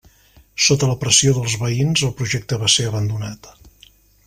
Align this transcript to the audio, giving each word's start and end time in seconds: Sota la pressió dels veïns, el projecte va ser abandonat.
Sota 0.67 0.89
la 0.91 0.95
pressió 1.03 1.33
dels 1.39 1.59
veïns, 1.65 2.05
el 2.09 2.15
projecte 2.23 2.59
va 2.65 2.71
ser 2.79 2.87
abandonat. 2.95 3.53